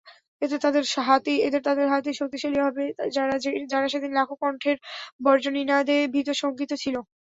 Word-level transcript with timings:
এতে 0.41 0.57
তাদের 1.65 1.87
হাতই 1.91 2.15
শক্তিশালী 2.19 2.59
হবে, 2.65 2.83
যারা 3.67 3.87
সেদিন 3.89 4.11
লাখো 4.17 4.35
কণ্ঠের 4.41 4.77
বজ্রনিনাদে 5.25 5.97
ভীত-শঙ্কিত 6.13 6.71
ছিল। 6.83 6.95